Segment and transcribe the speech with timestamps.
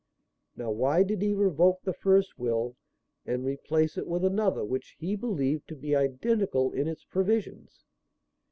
[0.55, 2.75] Now why did he revoke the first will
[3.23, 7.85] and replace it with another which he believed to be identical in its provisions?